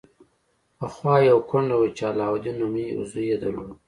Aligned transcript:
پخوا 0.77 1.15
یوه 1.29 1.43
کونډه 1.49 1.75
وه 1.79 1.89
چې 1.97 2.03
علاوالدین 2.11 2.55
نومې 2.61 2.83
یو 2.93 3.01
زوی 3.11 3.25
یې 3.31 3.37
درلود. 3.41 3.71